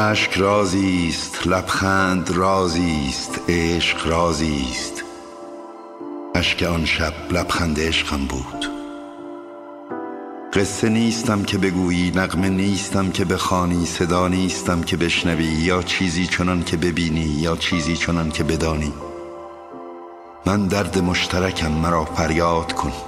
[0.00, 5.04] اشک رازی است لبخند رازی است عشق رازی است
[6.34, 8.70] اشک آن شب لبخند عشقم بود.
[10.54, 16.62] قصه نیستم که بگویی نغمه نیستم که بخوانی صدا نیستم که بشنوی یا چیزی چنان
[16.62, 18.92] که ببینی یا چیزی چنان که بدانی.
[20.46, 23.07] من درد مشترکم مرا فریاد کن.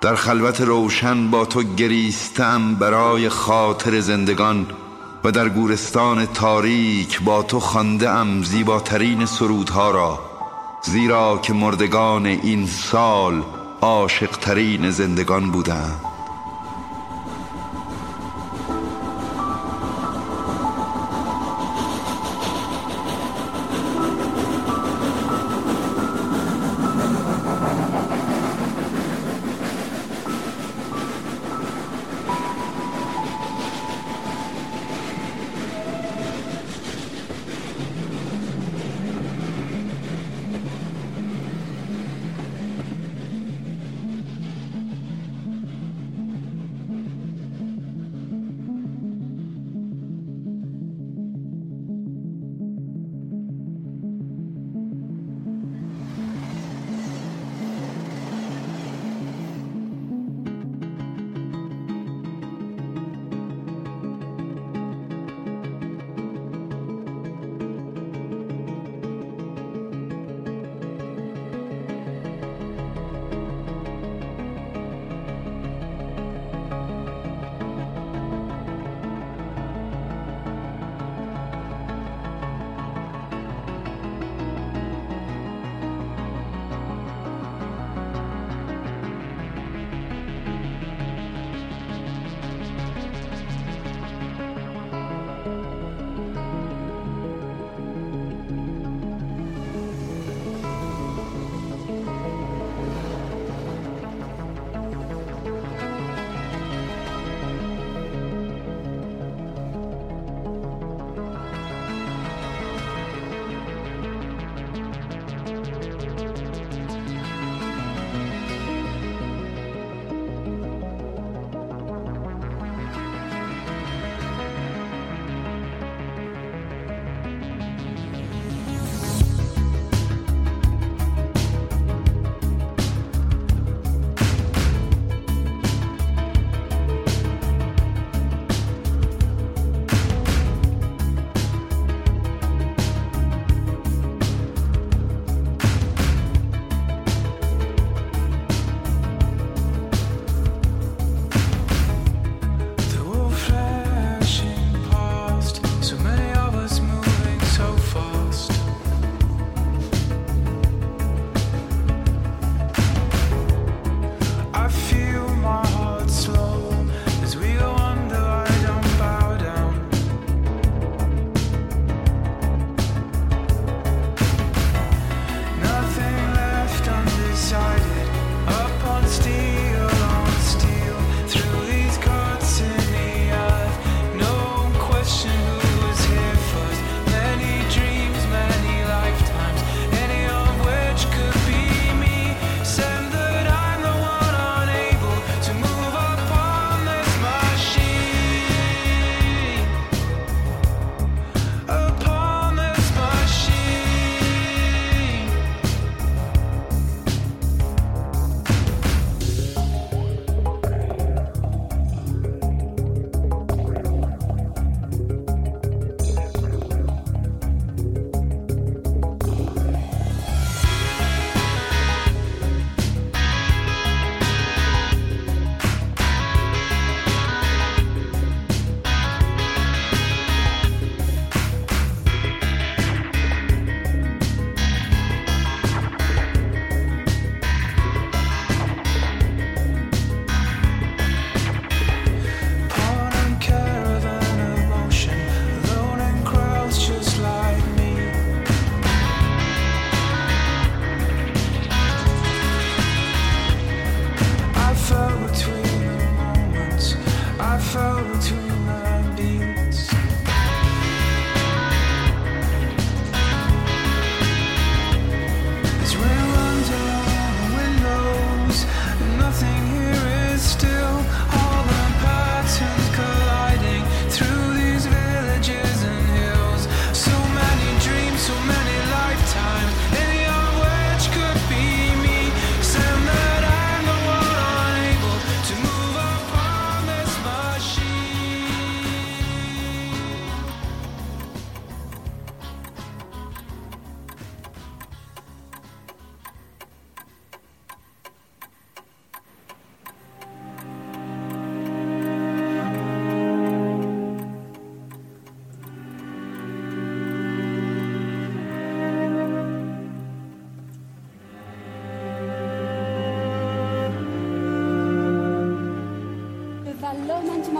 [0.00, 4.66] در خلوت روشن با تو گریستم برای خاطر زندگان
[5.24, 10.18] و در گورستان تاریک با تو خانده ام زیباترین سرودها را
[10.82, 13.42] زیرا که مردگان این سال
[13.80, 15.50] عاشقترین زندگان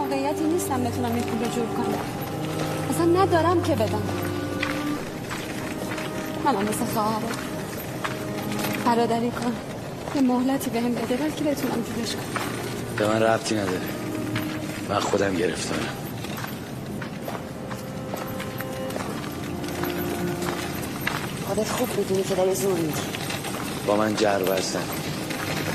[0.09, 1.99] بودم نیستم بتونم این پول رو جور کنم.
[2.89, 4.01] اصلا ندارم که بدم.
[6.45, 7.21] منم مثل خواهرم.
[8.85, 9.53] برادری کن.
[10.15, 12.23] یه مهلتی بهم بده بلکه بتونم جورش کنم.
[12.97, 13.81] به من ربطی نداره.
[14.89, 15.95] من خودم گرفتارم.
[21.47, 23.01] خودت خوب می‌دونی که داری زور میدی
[23.87, 24.79] با من جر بستن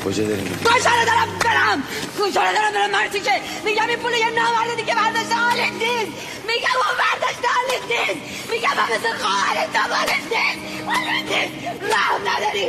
[0.05, 1.83] کجا داریم کجا دارم برم.
[2.19, 2.91] کجا دارم برم.
[2.91, 3.31] مرتی که؟
[3.65, 6.13] میگم این پول یه نامرده دیگه برداشت حالت نیست.
[6.49, 8.51] میگم اون برداشت حالت نیست.
[8.51, 10.87] میگم من مثل خواهرت تو حالت نیست.
[10.87, 11.93] حالت نیست.
[11.95, 12.67] رحم نداری.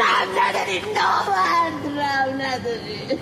[0.00, 0.82] رحم نداری.
[0.94, 3.18] نامرد رحم نداری.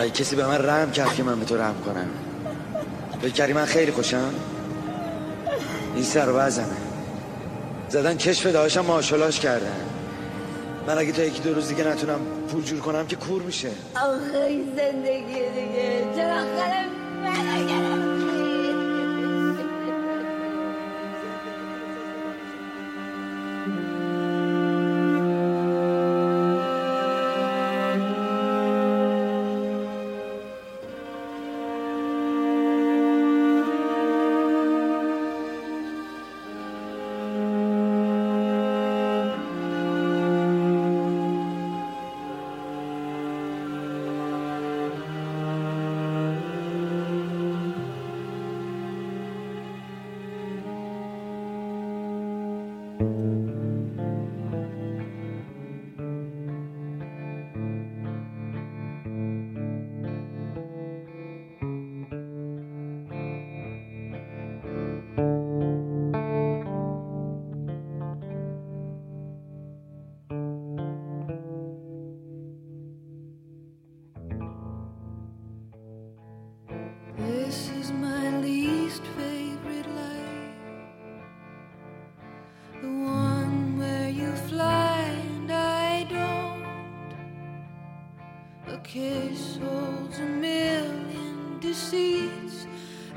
[0.00, 2.10] اگه کسی به من رحم کرد که من به تو رحم کنم.
[3.22, 4.34] فکر کردی من خیلی خوشم؟
[5.94, 6.50] این سر و
[7.88, 9.76] زدن کشف داشتم ماشالاش کردن
[10.86, 13.68] من اگه تا یکی دو روز دیگه نتونم پول جور کنم که کور میشه.
[13.96, 18.05] آخه زندگی دیگه چرا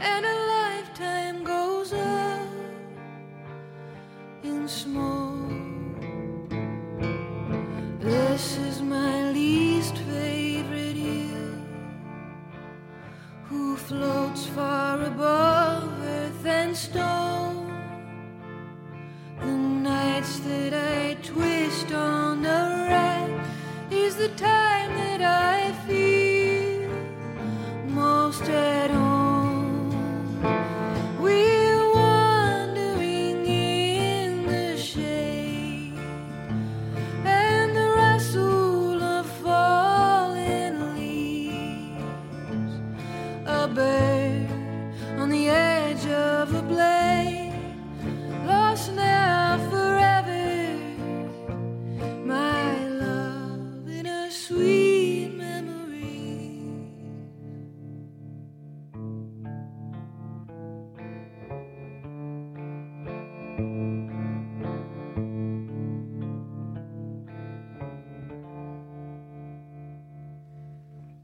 [0.02, 2.48] and a lifetime goes on
[4.44, 6.02] in smoke.
[8.00, 11.60] This is my least favorite year.
[13.50, 17.68] who floats far above earth and stone.
[19.40, 23.32] The nights that I twist on the rack
[23.92, 25.49] is the time that I.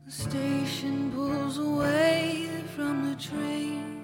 [0.05, 3.94] The station pulls away from the train.